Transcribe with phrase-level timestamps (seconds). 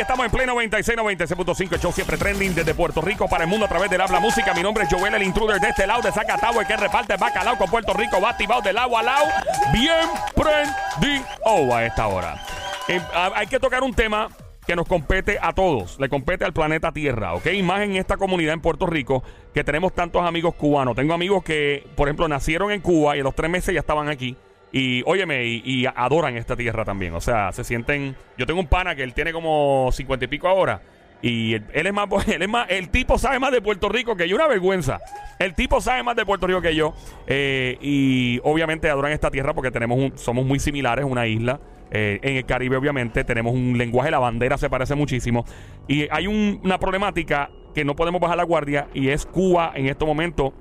[0.00, 1.74] Estamos en pleno 96, 96.5.
[1.74, 4.54] El show siempre trending desde Puerto Rico para el mundo a través del habla música.
[4.54, 7.58] Mi nombre es Joel, el intruder de este lado de Zacatau, el que reparte bacalao
[7.58, 8.18] con Puerto Rico.
[8.18, 9.26] Va activado del agua al lado.
[9.74, 12.42] Bien prendido a esta hora.
[12.88, 12.98] Eh,
[13.34, 14.28] hay que tocar un tema
[14.66, 17.46] que nos compete a todos, le compete al planeta Tierra, ¿ok?
[17.52, 19.22] Y más en esta comunidad en Puerto Rico
[19.52, 20.96] que tenemos tantos amigos cubanos.
[20.96, 24.08] Tengo amigos que, por ejemplo, nacieron en Cuba y a los tres meses ya estaban
[24.08, 24.36] aquí.
[24.72, 27.14] Y óyeme, y, adoran esta tierra también.
[27.14, 28.14] O sea, se sienten.
[28.38, 30.80] Yo tengo un pana que él tiene como cincuenta y pico ahora.
[31.22, 34.16] Y él, él es más, él es más, el tipo sabe más de Puerto Rico
[34.16, 35.00] que yo, una vergüenza.
[35.38, 36.94] El tipo sabe más de Puerto Rico que yo.
[37.26, 41.60] eh, y obviamente adoran esta tierra porque tenemos un- somos muy similares, una isla.
[41.90, 45.44] Eh, en el Caribe, obviamente, tenemos un lenguaje, la bandera se parece muchísimo.
[45.88, 49.86] Y hay un- una problemática que no podemos bajar la guardia y es Cuba en
[49.88, 50.54] este momento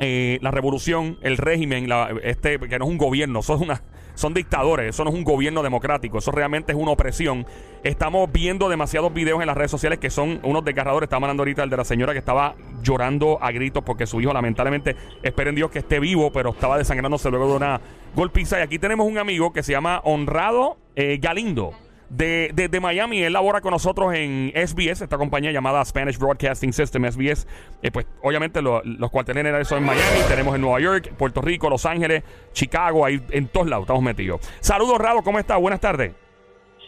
[0.00, 3.82] eh, la revolución, el régimen, la- este que no es un gobierno, son una
[4.14, 7.46] son dictadores, eso no es un gobierno democrático, eso realmente es una opresión.
[7.84, 11.06] Estamos viendo demasiados videos en las redes sociales que son unos desgarradores.
[11.06, 14.32] Estaba hablando ahorita el de la señora que estaba llorando a gritos porque su hijo,
[14.32, 17.80] lamentablemente, esperen Dios que esté vivo, pero estaba desangrándose luego de una
[18.16, 18.58] golpiza.
[18.58, 21.74] Y aquí tenemos un amigo que se llama Honrado eh, Galindo
[22.10, 23.22] de, Miami.
[23.22, 27.46] Él labora con nosotros en SBS, esta compañía llamada Spanish Broadcasting System, SBS.
[27.82, 31.40] Eh, pues obviamente lo- los cuarteles generales son en Miami, tenemos en Nueva York, Puerto
[31.40, 34.40] Rico, Los Ángeles, Chicago, ahí en todos lados estamos metidos.
[34.60, 35.60] Saludos, Rado, ¿cómo estás?
[35.60, 36.12] Buenas tardes.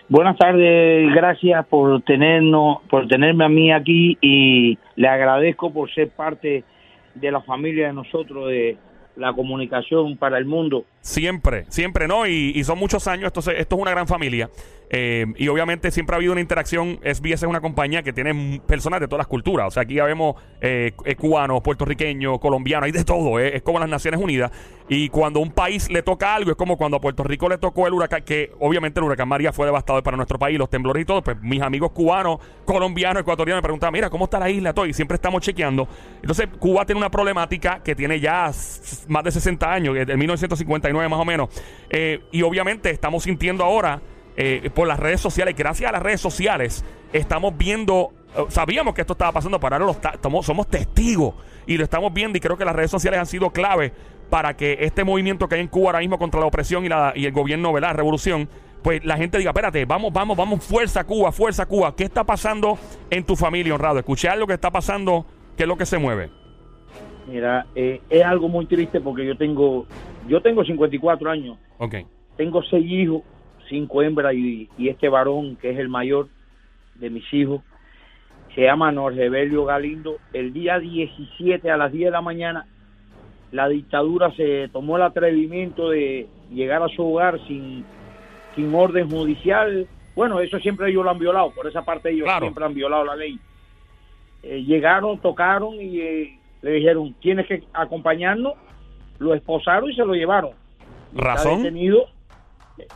[0.09, 6.09] Buenas tardes, gracias por tenernos, por tenerme a mí aquí y le agradezco por ser
[6.11, 6.65] parte
[7.15, 8.77] de la familia de nosotros de
[9.17, 10.85] la comunicación para el mundo.
[11.01, 12.27] Siempre, siempre, ¿no?
[12.27, 14.51] Y, y son muchos años, esto, esto es una gran familia.
[14.93, 16.99] Eh, y obviamente siempre ha habido una interacción.
[17.05, 19.69] SBS es una compañía que tiene personas de todas las culturas.
[19.69, 23.39] O sea, aquí ya vemos eh, eh, cubanos, puertorriqueños, colombianos, hay de todo.
[23.39, 23.57] Eh.
[23.57, 24.51] Es como las Naciones Unidas.
[24.89, 27.87] Y cuando un país le toca algo, es como cuando a Puerto Rico le tocó
[27.87, 31.05] el huracán, que obviamente el huracán María fue devastador para nuestro país, los temblores y
[31.05, 31.23] todo.
[31.23, 34.75] Pues mis amigos cubanos, colombianos, ecuatorianos me preguntaban, mira, ¿cómo está la isla?
[34.75, 34.87] Todo?
[34.87, 35.87] Y siempre estamos chequeando.
[36.21, 38.51] Entonces, Cuba tiene una problemática que tiene ya
[39.07, 41.49] más de 60 años, en 1950 89 más o menos.
[41.89, 44.01] Eh, y obviamente estamos sintiendo ahora
[44.37, 49.03] eh, por las redes sociales, gracias a las redes sociales, estamos viendo, eh, sabíamos que
[49.03, 51.35] esto estaba pasando, pero ahora estamos, somos testigos
[51.67, 53.93] y lo estamos viendo y creo que las redes sociales han sido clave
[54.31, 57.13] para que este movimiento que hay en Cuba ahora mismo contra la opresión y, la,
[57.15, 57.95] y el gobierno, ¿verdad?
[57.95, 58.49] Revolución,
[58.83, 61.95] pues la gente diga, espérate, vamos, vamos, vamos, fuerza Cuba, fuerza Cuba.
[61.97, 62.79] ¿Qué está pasando
[63.11, 63.99] en tu familia, honrado?
[63.99, 65.27] Escuchar lo que está pasando,
[65.57, 66.31] qué es lo que se mueve.
[67.27, 69.87] Mira, es algo muy triste porque yo tengo
[70.31, 71.97] yo tengo 54 años, Ok.
[72.37, 73.23] tengo seis hijos,
[73.69, 76.29] cinco hembras y, y este varón que es el mayor
[76.95, 77.63] de mis hijos,
[78.55, 80.19] se llama Norgebelio Galindo.
[80.33, 82.67] El día 17 a las 10 de la mañana,
[83.53, 87.85] la dictadura se tomó el atrevimiento de llegar a su hogar sin,
[88.55, 89.87] sin orden judicial.
[90.15, 92.47] Bueno, eso siempre ellos lo han violado, por esa parte ellos Claro.
[92.47, 93.39] siempre han violado la ley.
[94.43, 98.55] Eh, llegaron, tocaron y eh, le dijeron, tienes que acompañarnos,
[99.21, 100.51] lo esposaron y se lo llevaron.
[101.13, 101.63] ¿Razón?
[101.63, 102.07] detenido,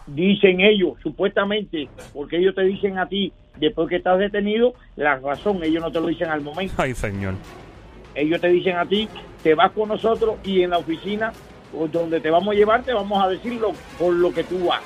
[0.07, 5.63] dicen ellos, supuestamente, porque ellos te dicen a ti, después que estás detenido, la razón,
[5.63, 6.75] ellos no te lo dicen al momento.
[6.79, 7.35] Ay, señor.
[8.15, 9.09] Ellos te dicen a ti,
[9.43, 11.33] te vas con nosotros y en la oficina
[11.77, 14.67] o donde te vamos a llevar, te vamos a decir lo, por lo que tú
[14.67, 14.83] vas.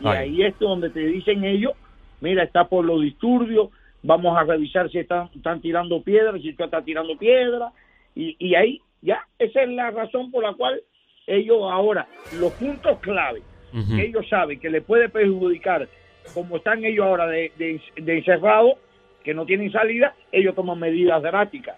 [0.00, 0.16] Y Ay.
[0.16, 1.72] ahí es donde te dicen ellos,
[2.20, 3.70] mira, está por los disturbios,
[4.02, 7.72] vamos a revisar si están, están tirando piedras, si tú estás tirando piedras,
[8.14, 10.80] y, y ahí ya, esa es la razón por la cual
[11.26, 12.08] ellos ahora,
[12.38, 13.42] los puntos clave,
[13.72, 15.88] que ellos saben que les puede perjudicar,
[16.34, 18.74] como están ellos ahora de, de, de encerrados,
[19.22, 21.76] que no tienen salida, ellos toman medidas drásticas.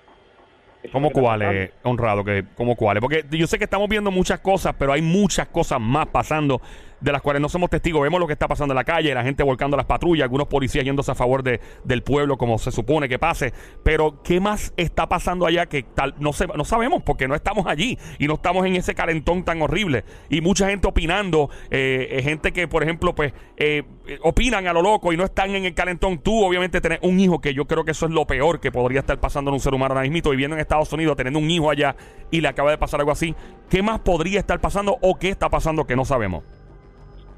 [0.93, 2.25] ¿Cómo cuáles, honrado?
[2.25, 3.01] Que, ¿Cómo cuáles?
[3.01, 6.61] Porque yo sé que estamos viendo muchas cosas, pero hay muchas cosas más pasando
[7.01, 8.03] de las cuales no somos testigos.
[8.03, 10.85] Vemos lo que está pasando en la calle, la gente volcando las patrullas, algunos policías
[10.85, 13.53] yéndose a favor de, del pueblo como se supone que pase.
[13.83, 17.67] Pero, ¿qué más está pasando allá que tal no, se, no sabemos porque no estamos
[17.67, 20.05] allí y no estamos en ese calentón tan horrible?
[20.29, 23.83] Y mucha gente opinando, eh, eh, gente que, por ejemplo, pues eh,
[24.23, 26.19] opinan a lo loco y no están en el calentón.
[26.19, 29.01] Tú, obviamente, tenés un hijo que yo creo que eso es lo peor que podría
[29.01, 31.71] estar pasando en un ser humano ahora mismo, viviendo en Estados Unidos, teniendo un hijo
[31.71, 31.97] allá
[32.31, 33.35] y le acaba de pasar algo así.
[33.69, 36.45] ¿Qué más podría estar pasando o qué está pasando que no sabemos?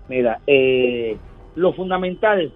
[0.08, 1.16] Mira, eh,
[1.56, 2.52] lo fundamental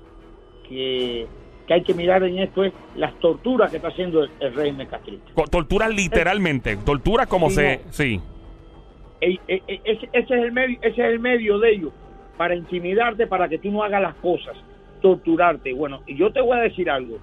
[0.68, 1.26] que,
[1.66, 4.86] que hay que mirar en esto es las torturas que está haciendo el, el régimen
[4.86, 5.30] castrista.
[5.34, 7.76] Co- Tortura literalmente, tortura como Sí, se...
[7.84, 7.92] no.
[7.92, 8.20] Sí,
[9.20, 11.92] E- e- e- ese, ese es el medio, ese es el medio de ellos
[12.36, 14.56] para intimidarte, para que tú no hagas las cosas,
[15.02, 15.72] torturarte.
[15.74, 17.18] Bueno, y yo te voy a decir algo,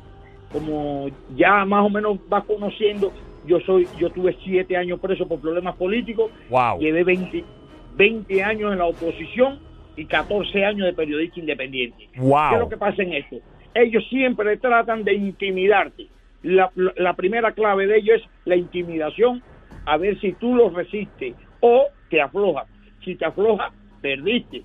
[0.52, 3.12] como ya más o menos vas conociendo,
[3.46, 6.78] yo soy, yo tuve siete años preso por problemas políticos, wow.
[6.80, 7.44] llevé 20,
[7.96, 9.60] 20 años en la oposición
[9.98, 11.98] y 14 años de periodista independiente.
[12.14, 12.70] ¿Qué es lo Wow.
[12.70, 13.38] que pasa en esto?
[13.74, 16.08] ellos siempre tratan de intimidarte.
[16.44, 16.72] La,
[17.16, 19.42] primera clave de ellos es la intimidación,
[19.86, 22.68] a ver si tú los resistes o te aflojas.
[23.04, 23.72] Si te aflojas,
[24.02, 24.64] perdiste.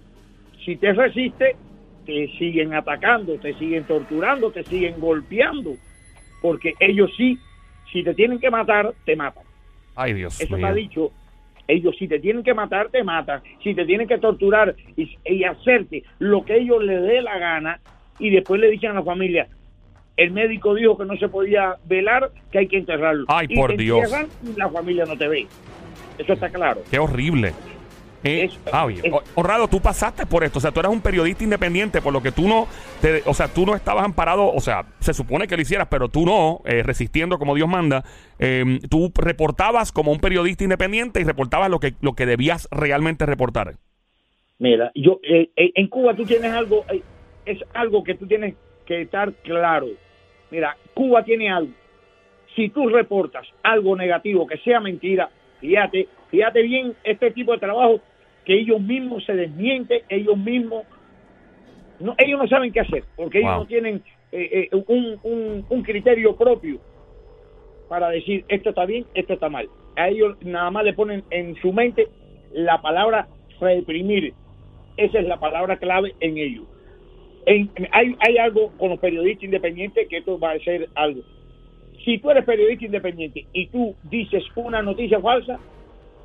[0.65, 1.57] Si te resistes,
[2.07, 5.75] te siguen atacando, te siguen torturando, te siguen golpeando,
[6.41, 7.39] porque ellos sí,
[7.93, 9.45] si te tienen que matar, te matan.
[9.95, 10.67] Ay, Dios Eso mío.
[10.67, 11.13] está dicho.
[11.69, 13.41] Ellos si te tienen que matar, te matan.
[13.63, 17.81] Si te tienen que torturar y, y hacerte lo que ellos les dé la gana
[18.19, 19.49] y después le dicen a la familia,
[20.17, 23.25] el médico dijo que no se podía velar, que hay que enterrarlo.
[23.29, 24.01] Ay, Y por te Dios.
[24.03, 25.47] entierran y la familia no te ve.
[26.19, 26.83] Eso está claro.
[26.91, 27.53] Qué horrible.
[28.25, 30.93] Eh, Es- ah, oye, es- Ho- Honrado, tú pasaste por esto, o sea, tú eras
[30.93, 32.69] un periodista independiente, por lo que tú no,
[33.01, 36.09] te- o sea, tú no estabas amparado, o sea, se supone que lo hicieras, pero
[36.09, 38.05] tú no, eh, resistiendo como Dios manda,
[38.39, 43.27] eh, tú reportabas como un periodista independiente y reportabas lo que, lo que debías realmente
[43.27, 43.75] reportar.
[44.59, 47.03] Mira, yo eh, eh, en Cuba tú tienes algo, eh,
[47.47, 48.55] es algo que tú tienes
[48.87, 49.89] que estar claro.
[50.51, 51.73] Mira, Cuba tiene algo.
[52.55, 55.31] Si tú reportas algo negativo que sea mentira,
[55.61, 58.01] fíjate, fíjate bien este tipo de trabajo
[58.45, 60.87] que ellos mismos se desmienten, ellos mismos
[62.01, 64.03] no, ellos no saben qué hacer, porque ellos no tienen
[64.33, 66.79] eh, eh, un, un, un criterio propio
[67.89, 69.69] para decir esto está bien, esto está mal.
[69.97, 72.09] A ellos nada más le ponen en su mente
[72.53, 73.29] la palabra
[73.61, 74.35] reprimir.
[74.97, 76.65] Esa es la palabra clave en ellos.
[77.47, 81.23] En- hay, hay algo con los periodistas independientes que esto va a ser algo.
[82.05, 85.61] Si tú eres periodista independiente y tú dices una noticia falsa,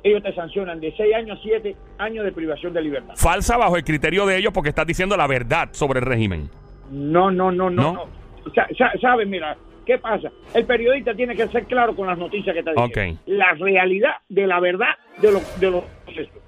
[0.02, 3.14] ellos te sancionan de 6 años a 7 años de privación de libertad.
[3.16, 6.48] Falsa bajo el criterio de ellos porque estás diciendo la verdad sobre el régimen.
[6.90, 7.92] No, no, no, no, ¿No?
[7.92, 8.52] no.
[8.54, 9.28] Sa- sa- ¿Sabes?
[9.28, 10.30] Mira, ¿qué pasa?
[10.54, 13.16] El periodista tiene que ser claro con las noticias que está diciendo.
[13.18, 13.22] Ok.
[13.26, 16.42] La realidad de la verdad de los de los procesos.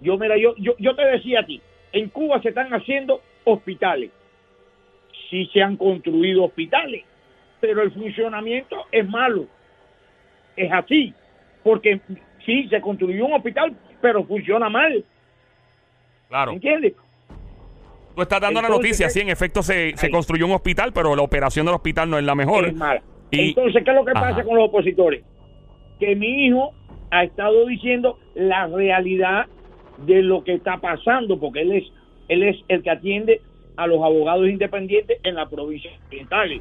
[0.00, 1.60] Yo, mira, yo, yo, yo te decía a ti,
[1.92, 4.10] en Cuba se están haciendo hospitales.
[5.28, 7.04] Sí se han construido hospitales,
[7.60, 9.46] pero el funcionamiento es malo.
[10.56, 11.14] Es así.
[11.62, 12.00] Porque
[12.44, 15.04] sí, se construyó un hospital, pero funciona mal.
[16.28, 16.52] Claro.
[16.52, 16.94] ¿Entiendes?
[18.14, 20.92] Tú estás dando la Entonces, noticia, eh, sí, en efecto se, se construyó un hospital,
[20.92, 22.66] pero la operación del hospital no es la mejor.
[22.66, 23.02] es mala.
[23.30, 24.20] Y- Entonces, ¿qué es lo que Ajá.
[24.30, 25.24] pasa con los opositores?
[25.98, 26.72] Que mi hijo
[27.10, 29.46] ha estado diciendo la realidad
[29.98, 31.84] de lo que está pasando, porque él es,
[32.28, 33.40] él es el que atiende
[33.76, 36.60] a los abogados independientes en la provincia oriental.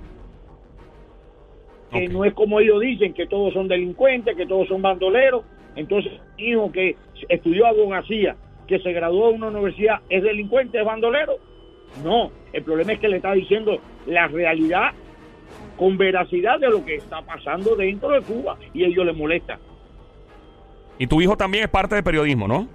[1.91, 2.11] Que Ok.
[2.13, 5.43] no es como ellos dicen, que todos son delincuentes, que todos son bandoleros.
[5.79, 6.95] Entonces, mi hijo que
[7.29, 8.35] estudió abogacía,
[8.67, 11.37] que se graduó de una universidad, ¿es delincuente, es bandolero?
[12.03, 14.91] No, el problema es que le está diciendo la realidad
[15.77, 19.57] con veracidad de lo que está pasando dentro de Cuba y ellos le molesta.
[20.97, 22.67] Y tu hijo también es parte del periodismo, ¿no?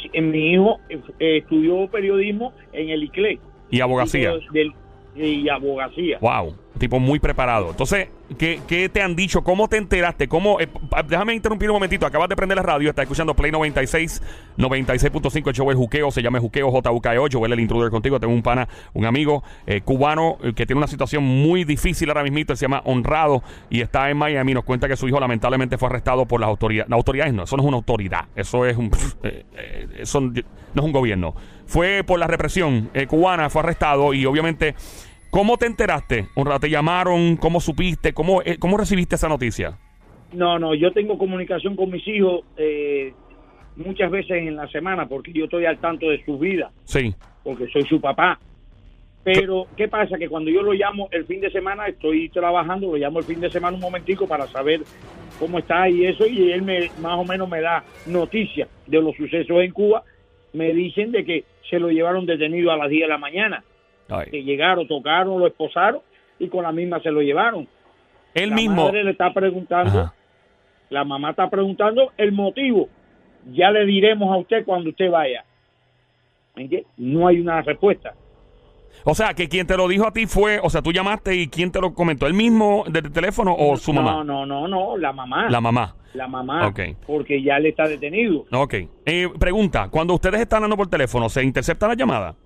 [0.00, 3.38] Sí, Mi hijo eh, estudió periodismo en el ICLE.
[3.70, 4.32] Y abogacía.
[4.38, 4.72] Tipo del-
[5.14, 6.18] y abogacía.
[6.20, 7.70] Wow, tipo muy preparado.
[7.70, 9.42] Entonces, ¿qué, te han dicho?
[9.42, 10.28] ¿Cómo te enteraste?
[10.28, 10.68] ¿Cómo, eh,
[11.06, 12.06] déjame interrumpir un momentito.
[12.06, 14.22] Acabas de prender la radio, estás escuchando Play 96,
[14.58, 18.18] 96.5, el show El Juqueo, se llama Juqueo JUKEO, Joel el intruder contigo.
[18.18, 22.22] Tengo un pana, un amigo eh, cubano eh, que tiene una situación muy difícil ahora
[22.22, 24.54] mismo, se llama Honrado y está en Miami.
[24.54, 26.88] Nos cuenta que su hijo lamentablemente fue arrestado por las autoridades.
[26.88, 28.90] Las autoridades no, eso no es una autoridad, eso es un...
[29.22, 31.34] eh, eh, eso no es un gobierno.
[31.72, 34.74] Fue por la represión eh, cubana, fue arrestado y obviamente...
[35.30, 36.26] ¿Cómo te enteraste?
[36.60, 37.36] ¿Te llamaron?
[37.38, 38.12] ¿Cómo supiste?
[38.12, 39.78] ¿Cómo, eh, ¿Cómo recibiste esa noticia?
[40.34, 43.14] No, no, yo tengo comunicación con mis hijos eh,
[43.76, 47.14] muchas veces en la semana porque yo estoy al tanto de su vida, Sí.
[47.42, 48.38] porque soy su papá.
[49.24, 50.18] Pero, ¿qué pasa?
[50.18, 53.40] Que cuando yo lo llamo el fin de semana, estoy trabajando, lo llamo el fin
[53.40, 54.82] de semana un momentico para saber
[55.38, 59.16] cómo está y eso, y él me, más o menos me da noticias de los
[59.16, 60.02] sucesos en Cuba.
[60.52, 63.64] Me dicen de que se lo llevaron detenido a las 10 de la mañana,
[64.08, 64.30] Ay.
[64.30, 66.00] que llegaron, tocaron, lo esposaron
[66.38, 67.66] y con la misma se lo llevaron.
[68.34, 68.84] Él la mismo...
[68.84, 70.14] madre le está preguntando, Ajá.
[70.90, 72.88] la mamá está preguntando el motivo.
[73.52, 75.44] Ya le diremos a usted cuando usted vaya.
[76.54, 76.86] ¿Entiende?
[76.96, 78.14] No hay una respuesta.
[79.04, 80.60] O sea, que quien te lo dijo a ti fue...
[80.62, 82.26] O sea, tú llamaste y ¿quién te lo comentó?
[82.26, 84.12] ¿El mismo del teléfono o su mamá?
[84.12, 85.48] No, no, no, no, la mamá.
[85.50, 85.96] La mamá.
[86.14, 86.68] La mamá.
[86.68, 86.80] Ok.
[87.06, 88.44] Porque ya le está detenido.
[88.52, 88.74] Ok.
[89.06, 92.36] Eh, pregunta, cuando ustedes están hablando por teléfono, ¿se intercepta la llamada?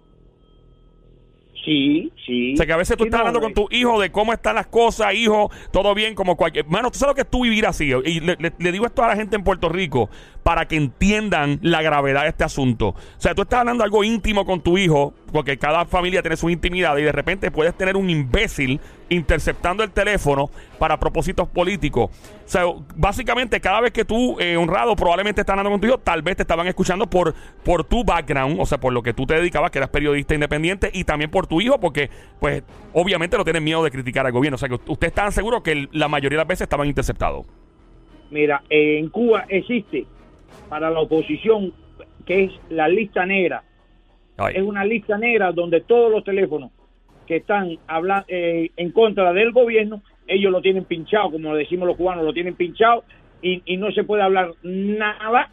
[1.64, 2.52] Sí, sí.
[2.54, 4.32] O sea, que a veces tú Sí, estás no, hablando con tu hijo de cómo
[4.32, 6.64] están las cosas, hijo, todo bien, como cualquier...
[6.66, 7.90] Mano, tú sabes lo que es tú vivir así.
[8.04, 10.08] Y le, le- le digo esto a la gente en Puerto Rico,
[10.46, 12.90] para que entiendan la gravedad de este asunto.
[12.90, 16.48] O sea, tú estás hablando algo íntimo con tu hijo, porque cada familia tiene su
[16.48, 20.48] intimidad y de repente puedes tener un imbécil interceptando el teléfono
[20.78, 22.10] para propósitos políticos.
[22.12, 22.62] O sea,
[22.94, 26.36] básicamente cada vez que tú, eh, honrado, probablemente estás hablando con tu hijo, tal vez
[26.36, 27.34] te estaban escuchando por,
[27.64, 30.90] por tu background, o sea, por lo que tú te dedicabas, que eras periodista independiente,
[30.92, 32.62] y también por tu hijo, porque, pues,
[32.92, 34.54] obviamente no tienen miedo de criticar al gobierno.
[34.54, 37.46] O sea, que usted está seguro que la mayoría de las veces estaban interceptados.
[38.30, 40.06] Mira, en Cuba existe
[40.68, 41.72] para la oposición,
[42.24, 43.62] que es la lista negra.
[44.52, 46.70] Es una lista negra donde todos los teléfonos
[47.26, 51.96] que están hablando eh, en contra del gobierno, ellos lo tienen pinchado, como decimos los
[51.96, 53.04] cubanos, lo tienen pinchado
[53.40, 55.50] y, y no se puede hablar nada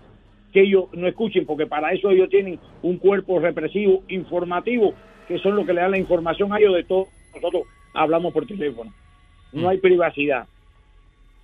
[0.51, 4.93] que ellos no escuchen, porque para eso ellos tienen un cuerpo represivo informativo,
[5.27, 7.07] que son los que le dan la información a ellos de todo.
[7.33, 8.93] Nosotros hablamos por teléfono.
[9.51, 9.67] No mm.
[9.67, 10.45] hay privacidad.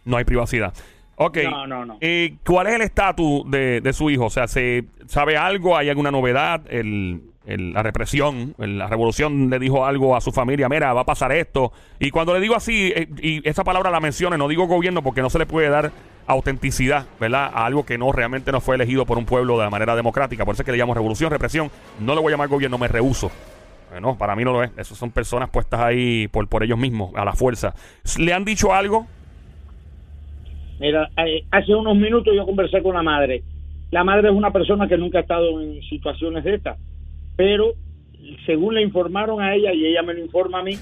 [0.06, 0.74] No hay privacidad.
[1.22, 1.38] Ok.
[1.44, 1.98] No, no, no.
[2.00, 4.26] Eh, ¿Cuál es el estatus de, de, su hijo?
[4.26, 5.76] O sea, ¿se sabe algo?
[5.76, 6.62] ¿Hay alguna novedad?
[6.70, 11.34] El, la represión, la revolución le dijo algo a su familia, mira, va a pasar
[11.34, 11.74] esto.
[12.00, 15.22] Y cuando le digo así, eh, y esa palabra la mencione, no digo gobierno porque
[15.22, 15.92] no se le puede dar
[16.26, 17.52] autenticidad, ¿verdad?
[17.54, 20.46] A algo que no realmente no fue elegido por un pueblo de manera democrática.
[20.46, 21.70] Por eso es que le llamo revolución, represión.
[22.00, 23.30] No le voy a llamar gobierno, me rehuso.
[23.90, 24.72] Bueno, para mí no lo es.
[24.78, 27.74] Esas son personas puestas ahí por, por ellos mismos, a la fuerza.
[28.18, 29.08] ¿Le han dicho algo?
[30.80, 33.44] Mira, eh, hace unos minutos yo conversé con la madre.
[33.92, 36.78] La madre es una persona que nunca ha estado en situaciones de estas,
[37.36, 37.74] pero
[38.46, 40.78] según le informaron a ella y ella me lo informa a mí,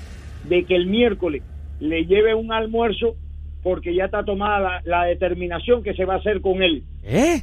[0.47, 1.43] de que el miércoles
[1.79, 3.15] le lleve un almuerzo
[3.63, 6.83] porque ya está tomada la, determinación que se va a hacer con él.
[7.03, 7.41] ¿Eh?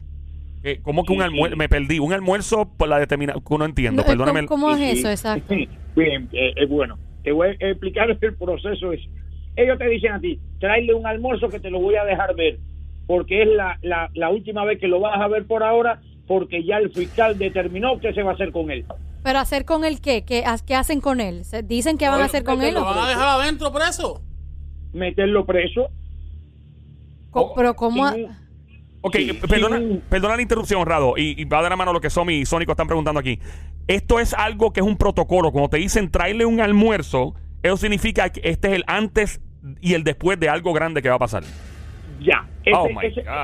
[0.62, 1.56] eh ¿Cómo que un almuerzo?
[1.56, 1.98] Me perdí.
[1.98, 3.42] Un almuerzo por la determinación.
[3.58, 4.04] No entiendo.
[4.04, 4.46] Perdóname.
[4.46, 5.10] ¿Cómo, es eso?
[5.10, 5.54] Exacto.
[5.96, 6.98] Bien, eh, bueno.
[7.22, 8.92] Te voy a explicar el proceso.
[8.92, 9.00] Es,
[9.56, 12.58] ellos te dicen a ti, tráele un almuerzo que te lo voy a dejar ver,
[13.06, 16.64] porque es la, la, la última vez que lo vas a ver por ahora, porque
[16.64, 18.84] ya el fiscal determinó qué se va a hacer con él.
[19.22, 20.24] ¿Pero hacer con él qué?
[20.24, 21.42] ¿Qué, qué hacen con él?
[21.64, 22.74] ¿Dicen que van a hacer con él?
[22.74, 24.22] ¿Lo van a dejar adentro preso?
[24.92, 25.88] Meterlo preso.
[27.56, 28.04] ¿Pero cómo...?
[29.06, 32.08] Ok, perdona, perdona, la interrupción, Honrado, y, y, va a dar la mano lo que
[32.08, 33.38] Somi y Sónico están preguntando aquí.
[33.86, 35.52] Esto es algo que es un protocolo.
[35.52, 39.42] Cuando te dicen tráele un almuerzo, eso significa que este es el antes
[39.80, 41.42] y el después de algo grande que va a pasar.
[42.20, 42.46] Ya.
[42.72, 42.88] Oh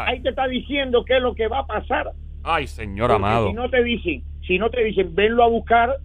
[0.07, 2.13] ahí te está diciendo qué es lo que va a pasar.
[2.43, 3.49] Ay, señor amado.
[3.49, 5.97] Si no te dicen, si no te dicen, venlo a buscar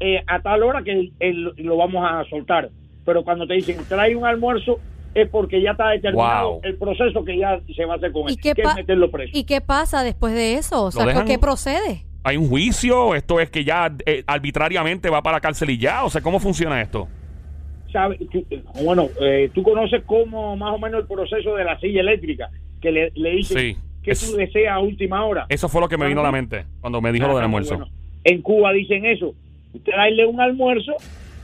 [0.00, 1.12] eh, a tal hora que
[1.56, 2.70] lo vamos a soltar.
[3.04, 4.80] Pero cuando te dicen, trae un almuerzo,
[5.14, 8.36] es porque ya está determinado el proceso que ya se va a hacer con él,
[8.40, 9.30] qué que es meterlo preso.
[9.34, 10.84] ¿Y qué pasa después de eso?
[10.84, 12.04] O sea, ¿qué procede?
[12.24, 13.14] ¿Hay un juicio?
[13.14, 16.04] ¿Esto es que ya eh, arbitrariamente va para la cárcel y ya?
[16.04, 17.08] O sea, ¿cómo funciona esto?
[18.82, 22.92] Bueno, eh, tú conoces cómo más o menos el proceso de la silla eléctrica, que
[22.92, 25.46] le, le dicen que tú deseas a última hora.
[25.48, 27.78] Eso fue lo que me vino a la mente cuando me dijo lo del almuerzo.
[28.24, 29.34] en Cuba dicen eso,
[29.84, 30.92] traerle un almuerzo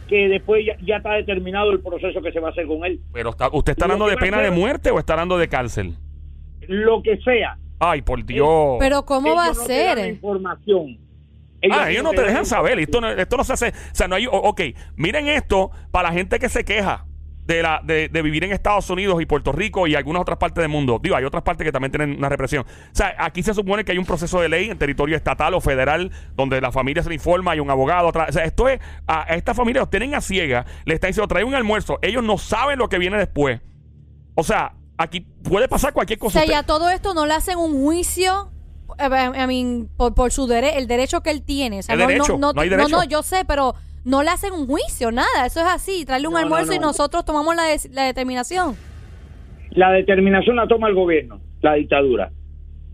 [0.09, 3.01] que después ya, está determinado el proceso que se va a hacer con él.
[3.13, 5.95] Pero está, ¿usted está hablando de pena de muerte o está hablando de cárcel?
[6.69, 7.59] Lo que sea.
[7.79, 8.77] Ay, por Dios.
[8.79, 9.99] Pero ¿cómo va a ser?
[10.09, 11.04] información
[11.73, 12.79] ah, ellos no te dejan saber.
[12.79, 13.69] Esto no, esto no se hace.
[13.69, 14.27] O sea, no hay.
[14.31, 14.61] Ok,
[14.97, 17.07] miren esto para la gente que se queja.
[17.47, 20.71] De, la, de, vivir en Estados Unidos y Puerto Rico y algunas otras partes del
[20.71, 20.99] mundo.
[21.03, 22.65] Digo, hay otras partes que también tienen una represión.
[22.65, 25.61] O sea, aquí se supone que hay un proceso de ley en territorio estatal o
[25.61, 28.09] federal donde la familia se le informa, hay un abogado.
[28.09, 31.45] o sea, esto es, a, esta familia los tienen a ciega, le está diciendo, trae
[31.45, 31.99] un almuerzo.
[32.01, 33.61] Ellos no saben lo que viene después.
[34.35, 36.41] O sea, aquí puede pasar cualquier cosa.
[36.41, 38.54] O sea, ya todo esto no le hacen un juicio
[38.99, 41.81] I mean, por, por su el derecho que él tiene.
[41.81, 43.75] O sea, no, no, no, no, no, yo sé, pero
[44.05, 45.47] no le hacen un juicio, nada.
[45.47, 46.05] Eso es así.
[46.05, 48.77] Traerle un almuerzo y nosotros tomamos la, la determinación.
[49.71, 52.31] La determinación la toma el gobierno, la dictadura.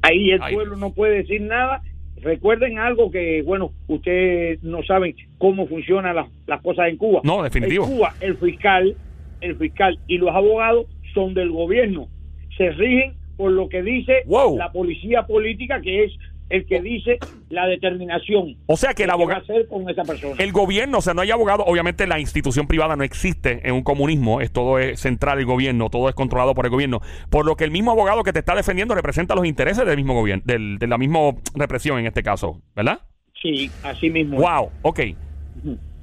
[0.02, 1.83] Ahí el pueblo no puede decir nada.
[2.16, 7.21] Recuerden algo que, bueno, ustedes no saben cómo funcionan las, las cosas en Cuba.
[7.25, 7.85] No, definitivo.
[7.85, 8.97] En Cuba, el fiscal,
[9.40, 12.09] el fiscal y los abogados son del gobierno.
[12.57, 14.23] Se rigen por lo que dice
[14.59, 16.12] la policía política, que es
[16.50, 17.16] el que dice
[17.49, 18.59] la determinación.
[18.66, 19.42] O sea que el abogado.
[19.70, 20.35] con esa persona.
[20.38, 21.64] El gobierno, o sea, no hay abogado.
[21.64, 24.42] Obviamente la institución privada no existe en un comunismo.
[24.42, 27.00] Es todo es central el gobierno, todo es controlado por el gobierno.
[27.30, 30.12] Por lo que el mismo abogado que te está defendiendo representa los intereses del mismo
[30.12, 31.20] gobierno, del, de la misma
[31.54, 33.00] represión en este caso, ¿verdad?
[33.40, 34.37] Sí, así mismo.
[34.37, 35.00] Wow, ok.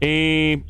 [0.01, 0.63] Eh,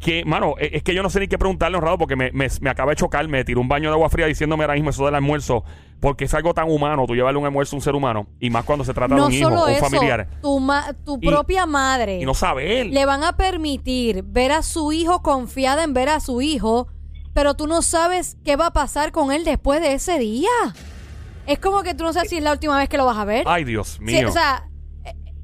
[0.00, 2.48] que, mano, e, es que yo no sé ni qué preguntarle, honrado, porque me, me,
[2.60, 5.04] me, acaba de chocar, me tiró un baño de agua fría diciéndome ahora mismo eso
[5.04, 5.62] del almuerzo,
[6.00, 8.64] porque es algo tan humano, tú llevarle un almuerzo a un ser humano, y más
[8.64, 10.28] cuando se trata de un hijo o un familiar.
[10.40, 10.66] Tu,
[11.04, 12.20] tu propia madre.
[12.20, 12.90] Y no sabe él.
[12.92, 16.88] Le van a permitir ver a su hijo confiada en ver a su hijo,
[17.34, 20.48] pero tú no sabes qué va a pasar con él después de ese día.
[21.46, 23.24] es como que tú no sabes si es la última vez que lo vas a
[23.24, 23.44] ver.
[23.46, 24.28] Ay, Dios mío.
[24.28, 24.68] o sea,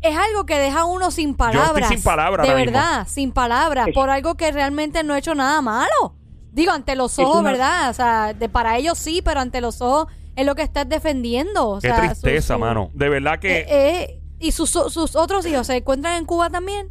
[0.00, 1.88] es algo que deja a uno sin palabras.
[1.88, 2.46] sin palabras.
[2.46, 6.16] De verdad, sin palabras, por algo que realmente no ha hecho nada malo.
[6.52, 7.90] Digo, ante los ojos, ¿verdad?
[7.90, 10.06] O sea, de, para ellos sí, pero ante los ojos
[10.37, 11.69] es lo que estás defendiendo.
[11.69, 12.90] O Qué tristeza, mano.
[12.95, 13.61] De verdad que...
[13.61, 16.88] Eh, eh, ¿Y sus, sus otros hijos se encuentran en Cuba también?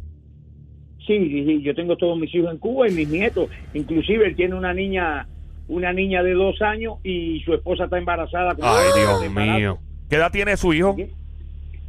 [1.06, 3.48] Sí, sí, sí, yo tengo todos mis hijos en Cuba y mis nietos.
[3.72, 5.28] Inclusive él tiene una niña
[5.68, 8.56] una niña de dos años y su esposa está embarazada.
[8.62, 9.78] Ay, Dios mío.
[10.08, 10.96] ¿Qué edad tiene su hijo?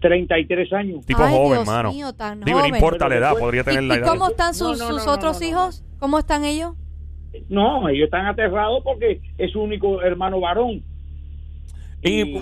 [0.02, 1.06] 33 años.
[1.06, 1.92] Tipo joven, hermano.
[1.92, 4.06] Digo, no importa la edad, podría tener la edad.
[4.06, 5.84] ¿Y cómo están sus, sus otros hijos?
[6.00, 6.74] ¿Cómo están ellos?
[7.50, 10.84] No, ellos están aterrados porque es su único hermano varón.
[12.02, 12.42] Y,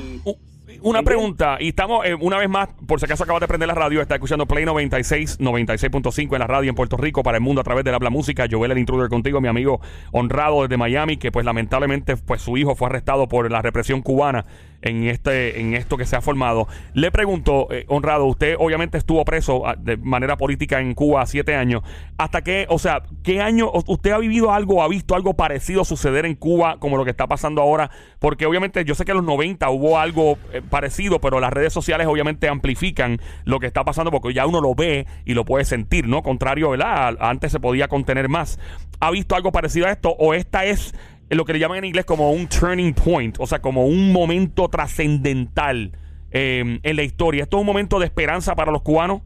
[0.82, 3.76] una pregunta, y estamos eh, una vez más, por si acaso acabas de prender la
[3.76, 7.62] radio, está escuchando Play 96, 96.5 en la radio en Puerto Rico para el mundo
[7.62, 8.48] a través de Habla Música.
[8.50, 9.80] Joel el intruder contigo, mi amigo
[10.12, 14.46] honrado desde Miami, que pues lamentablemente pues su hijo fue arrestado por la represión cubana
[14.82, 16.67] en este en esto que se ha formado.
[16.94, 21.55] Le pregunto, eh, honrado, usted obviamente estuvo preso ah, de manera política en Cuba siete
[21.55, 21.84] años.
[22.17, 26.25] ¿Hasta qué, o sea, qué año usted ha vivido algo, ha visto algo parecido suceder
[26.25, 27.89] en Cuba como lo que está pasando ahora?
[28.20, 31.74] Porque obviamente yo sé que en los 90 hubo algo eh, parecido, pero las redes
[31.74, 35.65] sociales obviamente amplifican lo que está pasando porque ya uno lo ve y lo puede
[35.65, 36.24] sentir, ¿no?
[36.24, 37.17] Contrario, ¿verdad?
[37.20, 38.60] Antes se podía contener más.
[39.00, 40.96] ¿Ha visto algo parecido a esto o esta es
[41.29, 44.70] lo que le llaman en inglés como un turning point, o sea, como un momento
[44.70, 45.91] trascendental
[46.32, 47.44] em, en la historia.
[47.44, 49.22] ¿Esto es un momento de esperanza para los cubanos?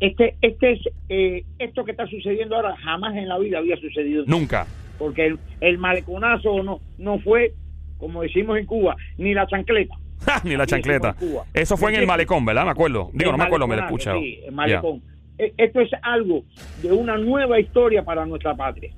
[0.00, 4.24] Este, este es, eh, esto que está sucediendo ahora jamás en la vida había sucedido.
[4.26, 4.66] Nunca.
[4.98, 7.54] Porque el, maleconazo no, no fue,
[7.98, 9.94] como decimos en Cuba, ni la chancleta.
[10.44, 11.14] ni la chancleta.
[11.54, 12.64] Eso fue en el malecón, ¿verdad?
[12.64, 13.10] Me acuerdo.
[13.12, 14.18] Digo, no me acuerdo, me lo he escuchado.
[14.18, 15.02] Sí, el malecón.
[15.38, 16.42] E, esto es algo
[16.82, 18.92] de una nueva historia para nuestra patria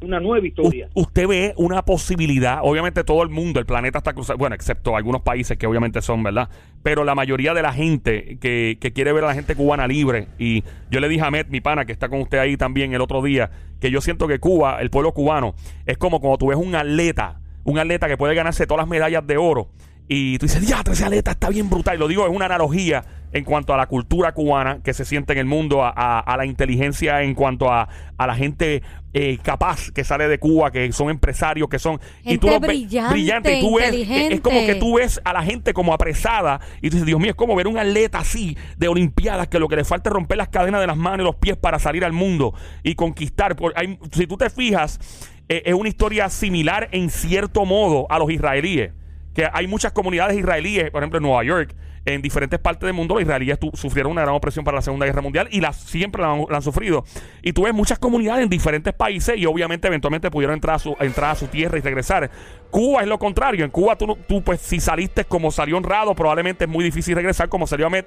[0.00, 0.88] una nueva historia.
[0.94, 5.22] usted ve una posibilidad, obviamente todo el mundo, el planeta está cruzado, bueno, excepto algunos
[5.22, 6.48] países que obviamente son, ¿verdad?
[6.82, 10.28] Pero la mayoría de la gente que, que quiere ver a la gente cubana libre,
[10.38, 13.00] y yo le dije a Met, mi pana, que está con usted ahí también el
[13.00, 13.50] otro día,
[13.80, 15.54] que yo siento que Cuba, el pueblo cubano,
[15.86, 19.26] es como cuando tú ves un atleta, un atleta que puede ganarse todas las medallas
[19.26, 19.70] de oro,
[20.08, 23.04] y tú dices, ya, ese atleta está bien brutal, y lo digo, es una analogía
[23.32, 27.22] en cuanto a la cultura cubana que se siente en el mundo, a, la inteligencia
[27.22, 27.88] en cuanto a,
[28.18, 28.82] la gente
[29.14, 33.60] eh, capaz que sale de Cuba, que son empresarios, que son y tú brillante, y
[33.60, 37.06] tú ves, es, como que tú ves a la gente como apresada y tú dices,
[37.06, 40.10] Dios mío, es como ver un atleta así de olimpiadas que lo que le falta
[40.10, 42.96] es romper las cadenas de las manos y los pies para salir al mundo y
[42.96, 43.56] conquistar.
[43.56, 43.72] Por,
[44.12, 45.00] si tú te fijas,
[45.48, 48.92] eh, es una historia similar en cierto modo a los israelíes,
[49.32, 51.74] que hay muchas comunidades israelíes, por ejemplo en Nueva York,
[52.14, 55.22] en diferentes partes del mundo los israelíes sufrieron una gran opresión para la Segunda Guerra
[55.22, 57.04] Mundial y la, siempre la, han sufrido.
[57.42, 60.96] Y tú ves muchas comunidades en diferentes países y obviamente eventualmente pudieron entrar a su,
[61.00, 62.30] entrar a su tierra y regresar.
[62.70, 63.64] Cuba es lo contrario.
[63.64, 67.48] En Cuba tú, tú pues si saliste como salió honrado, probablemente es muy difícil regresar
[67.48, 68.04] como salió Ahmed.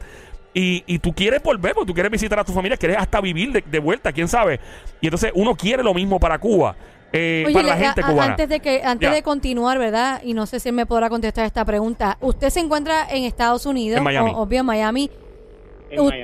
[0.54, 3.54] Y, y, tú quieres volver, porque tú quieres visitar a tu familia, quieres hasta vivir
[3.54, 4.60] de, de, vuelta, quién sabe.
[5.00, 6.76] Y entonces uno quiere lo mismo para Cuba.
[7.14, 8.32] Eh, para la gente cubana.
[8.32, 10.22] Antes de que antes de continuar, ¿verdad?
[10.24, 12.18] Y no sé si me podrá contestar esta pregunta.
[12.22, 14.32] Usted se encuentra en Estados Unidos, en Miami.
[14.34, 15.10] obvio en Miami.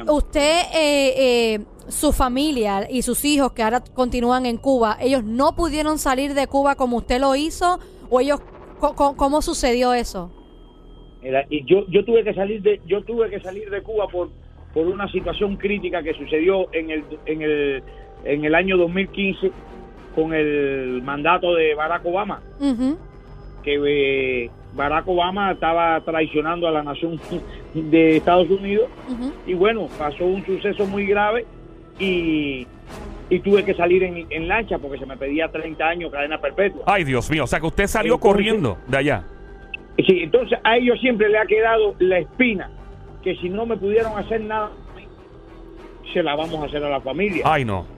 [0.07, 5.55] Usted, eh, eh, su familia y sus hijos que ahora continúan en Cuba, ellos no
[5.55, 8.39] pudieron salir de Cuba como usted lo hizo o ellos
[8.79, 10.31] cómo sucedió eso?
[11.49, 14.29] y yo yo tuve que salir de yo tuve que salir de Cuba por
[14.73, 17.83] por una situación crítica que sucedió en el en el
[18.23, 19.51] en el año 2015
[20.17, 22.41] con el mandato de Barack Obama,
[23.61, 27.19] que eh, Barack Obama estaba traicionando a la nación
[27.75, 28.89] de Estados Unidos
[29.45, 31.45] y bueno, pasó un suceso muy grave
[31.99, 32.65] y,
[33.43, 36.81] tuve que salir en, lancha porque se me pedía 30 años cadena perpetua.
[36.87, 39.23] Ay, Dios mío, o sea que usted salió corriendo de allá.
[39.97, 42.71] Sí, entonces a ellos siempre le ha quedado la espina
[43.21, 44.71] que si no me pudieron hacer nada,
[46.11, 47.43] se la vamos a hacer a la familia.
[47.45, 47.96] Ay, no.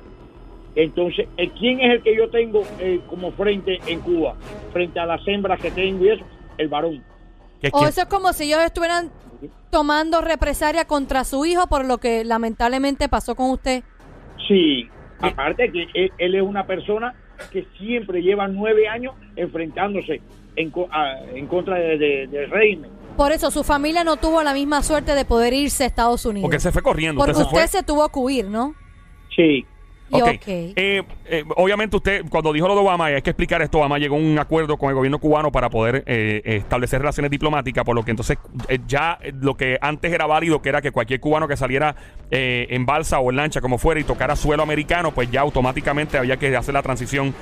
[0.80, 4.36] Entonces, eh, ¿quién es el que yo tengo eh, como frente en Cuba?
[4.72, 6.24] Frente a las hembras que tengo y eso,
[6.58, 7.04] el varón.
[7.74, 9.12] O eso es como si ellos estuvieran
[9.72, 13.84] tomando represalia contra su hijo por lo que lamentablemente pasó con usted.
[14.48, 14.88] Sí,
[15.20, 17.14] aparte que él, es una persona
[17.52, 20.22] que siempre lleva nueve años enfrentándose
[20.56, 22.90] en, contra del régimen.
[23.18, 26.48] Por eso su familia no tuvo la misma suerte de poder irse a Estados Unidos.
[26.48, 27.20] Porque se fue corriendo.
[27.20, 28.76] Porque usted, se, tuvo que huir, ¿no?
[29.36, 29.66] Sí,
[30.76, 33.98] Eh, eh, obviamente usted, cuando dijo lo de Obama, y hay que explicar esto, Obama
[33.98, 37.96] llegó a un acuerdo con el gobierno cubano para poder eh, establecer relaciones diplomáticas, por
[37.96, 38.38] lo que entonces
[38.88, 41.96] ya lo que antes era válido, que era que cualquier cubano que saliera
[42.32, 46.38] en balsa o en lancha, como fuera, y tocara suelo americano, pues ya automáticamente había
[46.38, 47.34] que hacer la transición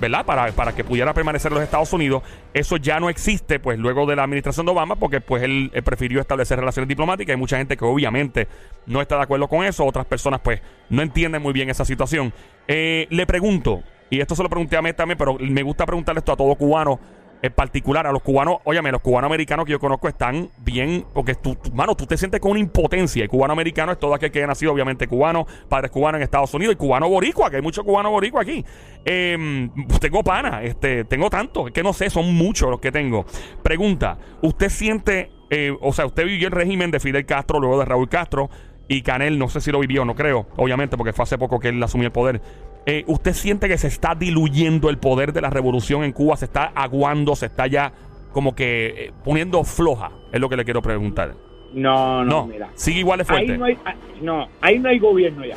[0.00, 0.24] ¿verdad?
[0.24, 2.22] Para, para que pudiera permanecer en los Estados Unidos.
[2.54, 6.20] Eso ya no existe, pues, luego de la administración de Obama, porque pues él, prefirió
[6.20, 7.34] establecer relaciones diplomáticas.
[7.34, 8.48] Hay mucha gente que obviamente
[8.86, 9.84] no está de acuerdo con eso.
[9.84, 12.32] Otras personas, pues, no entienden muy bien esa situación.
[12.68, 16.20] Eh, le pregunto, y esto se lo pregunté a mí también, pero me gusta preguntarle
[16.20, 17.00] esto a todo cubano
[17.42, 21.34] en particular a los cubanos, óyame, los cubanos americanos que yo conozco están bien, porque
[21.34, 23.24] tú, mano, tú te sientes con una impotencia.
[23.24, 26.54] El cubano americano es todo aquel que ha nacido, obviamente, cubano, padres cubanos en Estados
[26.54, 28.64] Unidos y cubano boricua, que hay muchos cubanos boricua aquí.
[29.04, 29.68] Em,
[30.00, 33.26] tengo pana, este, tengo tantos, es que no sé, son muchos los que tengo.
[33.60, 37.84] Pregunta, ¿usted siente, eh, o sea, usted vivió el régimen de Fidel Castro, luego de
[37.86, 38.50] Raúl Castro,
[38.92, 41.68] y Canel, no sé si lo vivió, no creo, obviamente, porque fue hace poco que
[41.68, 42.42] él asumió el poder.
[42.84, 46.36] Eh, ¿Usted siente que se está diluyendo el poder de la revolución en Cuba?
[46.36, 47.34] ¿Se está aguando?
[47.34, 47.92] ¿Se está ya
[48.32, 50.10] como que eh, poniendo floja?
[50.30, 51.34] Es lo que le quiero preguntar.
[51.72, 52.68] No, no, mira.
[52.74, 53.52] Sigue igual de fuerte.
[53.52, 55.56] Ahí no, hay, ah, no, ahí no hay gobierno ya.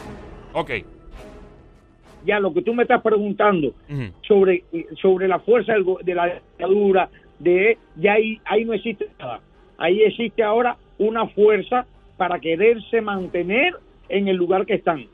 [0.53, 0.71] Ok.
[2.25, 3.73] Ya lo que tú me estás preguntando
[4.25, 4.63] sobre,
[5.01, 9.41] sobre la fuerza de la dictadura, de, ya ahí, ahí no existe nada.
[9.77, 11.85] Ahí existe ahora una fuerza
[12.17, 13.75] para quererse mantener
[14.09, 15.07] en el lugar que están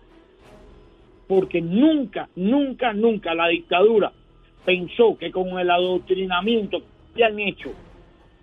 [1.31, 4.11] porque nunca, nunca, nunca la dictadura
[4.65, 6.79] pensó que con el adoctrinamiento
[7.15, 7.71] que han hecho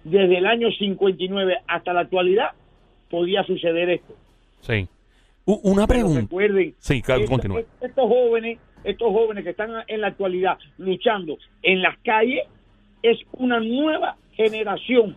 [0.04, 2.52] desde el año 59 hasta la actualidad
[3.10, 4.14] podía suceder esto.
[4.62, 4.88] Sí.
[5.44, 6.22] una pregunta.
[6.22, 7.30] recuerden, sí, estos,
[7.82, 12.46] estos jóvenes, estos jóvenes que están en la actualidad luchando en las calles
[13.02, 15.14] es una nueva generación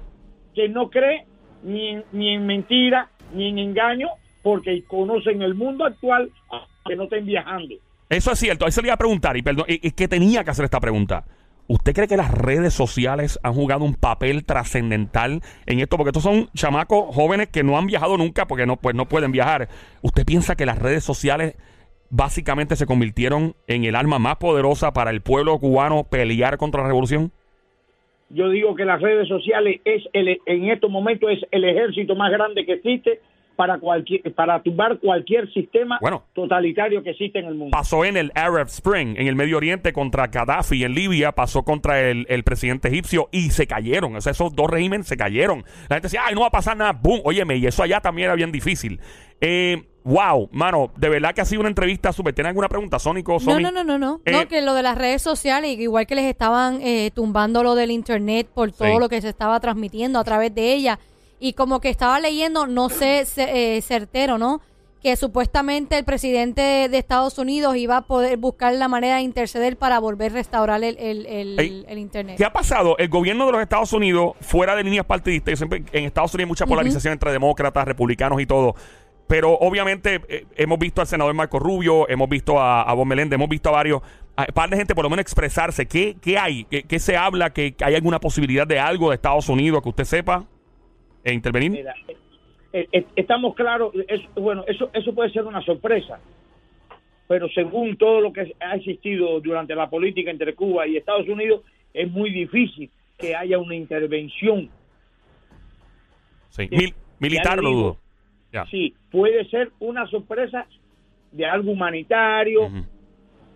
[0.53, 1.23] que no cree
[1.63, 4.09] ni en, ni en mentira ni en engaño
[4.41, 6.31] porque conocen el mundo actual
[6.85, 7.75] que no estén viajando.
[8.09, 10.51] Eso es cierto, ahí se le iba a preguntar, y perdón, es que tenía que
[10.51, 11.23] hacer esta pregunta.
[11.67, 15.95] ¿Usted cree que las redes sociales han jugado un papel trascendental en esto?
[15.95, 19.31] Porque estos son chamacos jóvenes que no han viajado nunca porque no, pues no pueden
[19.31, 19.69] viajar.
[20.01, 21.55] ¿Usted piensa que las redes sociales
[22.09, 26.87] básicamente se convirtieron en el arma más poderosa para el pueblo cubano pelear contra la
[26.87, 27.31] revolución?
[28.33, 32.31] Yo digo que las redes sociales es el, en estos momentos es el ejército más
[32.31, 33.19] grande que existe
[33.55, 35.99] para cualquier para tumbar cualquier sistema
[36.33, 37.77] totalitario que existe en el mundo.
[37.77, 42.01] Pasó en el Arab Spring, en el Medio Oriente contra Gaddafi en Libia, pasó contra
[42.09, 44.15] el, presidente egipcio y se cayeron.
[44.15, 45.63] O sea, esos dos regímenes se cayeron.
[45.89, 46.93] La gente decía, ay, no va a pasar nada.
[46.93, 48.99] Boom, óyeme, y eso allá también era bien difícil.
[49.41, 52.33] Eh, wow, mano, de verdad que ha sido una entrevista súper.
[52.33, 53.37] ¿Tienen alguna pregunta, Sónico?
[53.45, 54.21] No, no, no, no, no.
[54.25, 57.75] no, eh, que lo de las redes sociales, igual que les estaban eh, tumbando lo
[57.75, 60.99] del internet por todo lo que se estaba transmitiendo a través de ella
[61.39, 64.61] y como que estaba leyendo, no sé, eh, certero, ¿no?
[65.01, 69.75] Que supuestamente el presidente de Estados Unidos iba a poder buscar la manera de interceder
[69.75, 72.37] para volver a restaurar el, el, Internet.
[72.37, 72.95] ¿Qué ha pasado?
[72.99, 76.49] El gobierno de los Estados Unidos, fuera de líneas partidistas, siempre, en Estados Unidos hay
[76.49, 78.75] mucha polarización entre demócratas, republicanos y todo.
[79.27, 83.35] Pero obviamente eh, hemos visto al senador Marco Rubio, hemos visto a, a Bob Meléndez,
[83.35, 84.01] hemos visto a varios
[84.35, 85.87] a par de gente por lo menos expresarse.
[85.87, 86.65] ¿Qué, qué hay?
[86.65, 87.51] ¿Qué, se habla?
[87.51, 90.45] ¿Que hay alguna posibilidad de algo de Estados Unidos que usted sepa?
[91.23, 91.85] e intervenir?
[92.73, 93.93] Eh, eh, estamos claros,
[94.35, 96.19] bueno, eso, eso puede ser una sorpresa,
[97.27, 101.61] pero según todo lo que ha existido durante la política entre Cuba y Estados Unidos,
[101.93, 104.69] es muy difícil que haya una intervención.
[106.49, 106.69] Sí,
[107.19, 107.97] militar lo dudo.
[108.69, 110.65] Sí, puede ser una sorpresa
[111.31, 112.69] de algo humanitario,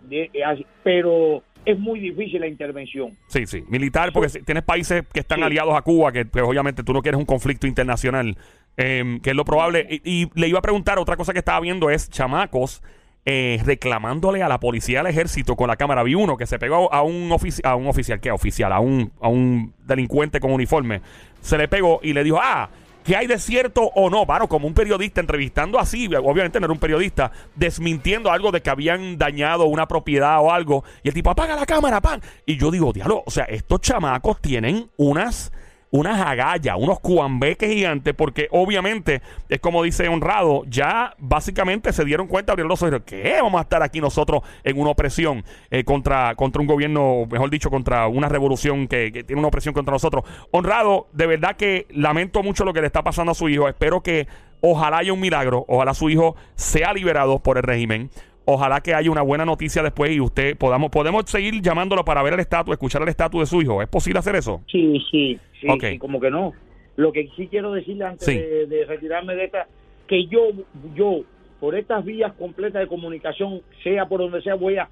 [0.08, 3.10] de, eh, pero es muy difícil la intervención.
[3.26, 6.92] Sí, sí, militar, porque tienes países que están aliados a Cuba, que pues, obviamente tú
[6.92, 8.36] no quieres un conflicto internacional,
[8.76, 9.86] em, que es lo probable.
[10.04, 12.82] Y, le iba a preguntar, otra cosa que estaba viendo es chamacos
[13.28, 16.04] eh, reclamándole a la policía del ejército con la cámara.
[16.04, 17.28] Vi uno que se pegó a un,
[17.64, 18.30] a un oficial, ¿qué?
[18.30, 21.00] Oficial, a un, a un delincuente con uniforme.
[21.40, 22.70] Se le pegó y le dijo, ah,
[23.06, 24.26] ¿Qué hay de cierto o no?
[24.26, 28.68] Bueno, como un periodista entrevistando así, obviamente no era un periodista, desmintiendo algo de que
[28.68, 30.82] habían dañado una propiedad o algo.
[31.04, 32.20] Y el tipo, apaga la cámara, pan.
[32.46, 35.52] Y yo digo, diablo, o sea, estos chamacos tienen unas
[35.96, 42.26] unas agallas, unos cuambeques gigantes, porque obviamente es como dice Honrado, ya básicamente se dieron
[42.26, 43.38] cuenta, abrieron los ojos, ¿qué?
[43.42, 47.70] Vamos a estar aquí nosotros en una opresión eh, contra, contra un gobierno, mejor dicho,
[47.70, 50.24] contra una revolución que, que, tiene una opresión contra nosotros.
[50.50, 54.02] Honrado, de verdad que lamento mucho lo que le está pasando a su hijo, espero
[54.02, 54.26] que
[54.60, 58.10] ojalá haya un milagro, ojalá su hijo sea liberado por el régimen.
[58.48, 62.34] Ojalá que haya una buena noticia después y usted podamos podemos seguir llamándolo para ver
[62.34, 63.82] el estatus, escuchar el estatus de su hijo.
[63.82, 64.62] ¿Es posible hacer eso?
[64.70, 66.52] Sí, sí, sí, como que no.
[66.94, 69.66] Lo que sí quiero decirle antes de, retirarme de esta,
[70.06, 70.50] que yo,
[70.94, 71.22] yo
[71.58, 74.88] por estas vías completas de comunicación, sea por donde sea, voy a,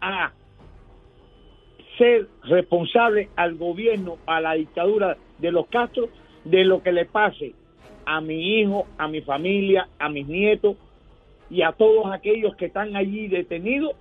[0.00, 0.32] a
[1.98, 6.08] ser responsable al gobierno, a la dictadura de los Castro,
[6.44, 7.54] de lo que le pase
[8.04, 10.76] a mi hijo, a mi familia, a mis nietos
[11.50, 13.92] y a todos aquellos que están allí detenidos.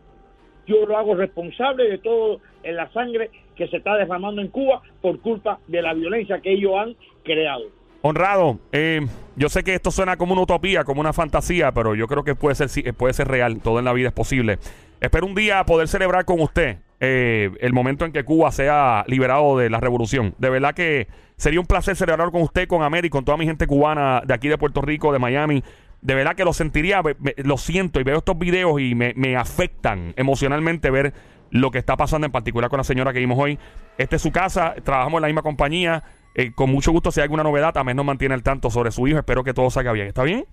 [0.68, 4.82] Yo lo hago responsable de todo en la sangre que se está derramando en Cuba
[5.02, 7.66] por culpa de la violencia que ellos han creado.
[8.02, 9.02] Honrado, eh,
[9.36, 12.36] yo sé que esto suena como una utopía, como una fantasía, pero yo creo que
[12.36, 13.62] puede ser, puede ser real.
[13.62, 14.58] Todo en la vida es posible.
[15.00, 19.58] Espero un día poder celebrar con usted eh, el momento en que Cuba sea liberado
[19.58, 20.34] de la revolución.
[20.38, 23.68] De verdad que sería un placer celebrar con usted, con América, con toda mi gente
[23.68, 25.64] cubana de aquí de Puerto Rico, de Miami.
[26.06, 27.02] De verdad que lo sentiría,
[27.38, 31.14] lo siento y veo estos videos y me, me afectan emocionalmente ver
[31.50, 33.58] lo que está pasando en particular con la señora que vimos hoy.
[33.98, 36.04] Esta es su casa, trabajamos en la misma compañía.
[36.36, 39.08] Eh, con mucho gusto, si hay alguna novedad, también nos mantiene al tanto sobre su
[39.08, 39.18] hijo.
[39.18, 40.06] Espero que todo salga bien.
[40.06, 40.46] ¿Está bien?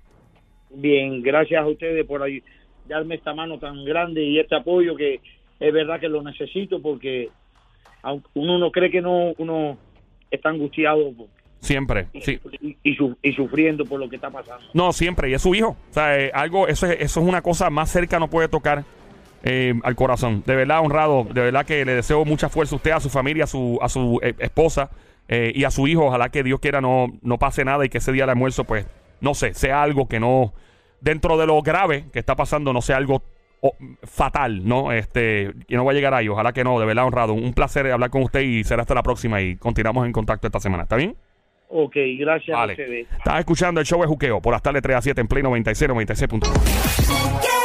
[0.70, 2.42] Bien, gracias a ustedes por ahí,
[2.88, 5.20] darme esta mano tan grande y este apoyo que
[5.60, 7.28] es verdad que lo necesito porque
[8.32, 9.76] uno no cree que no uno
[10.30, 11.12] está angustiado
[11.62, 12.38] siempre sí.
[12.82, 16.18] y, sufriendo por lo que está pasando no siempre y es su hijo o sea
[16.18, 18.84] eh, algo eso es, eso es una cosa más cerca no puede tocar
[19.44, 22.90] eh, al corazón de verdad honrado de verdad que le deseo mucha fuerza a usted
[22.90, 24.90] a su familia a su a su esposa
[25.28, 26.06] eh, y a su hijo.
[26.06, 28.86] Ojalá que Dios quiera no, no pase nada y que ese día de almuerzo, pues,
[29.20, 30.52] no sé, sea algo que no,
[31.00, 33.22] dentro de lo grave que está pasando, no sea algo
[34.02, 34.90] fatal, ¿no?
[34.92, 36.28] Este, que no va a llegar ahí.
[36.28, 37.32] Ojalá que no, de verdad honrado.
[37.32, 40.60] Un placer hablar con usted y será hasta la próxima y continuamos en contacto esta
[40.60, 40.82] semana.
[40.82, 41.16] ¿Está bien?
[41.74, 43.06] Ok, gracias a ustedes.
[43.16, 45.90] Estás escuchando el show de Juqueo por las tardes 3 a 7 en Play 96,
[45.90, 47.61] 96.1.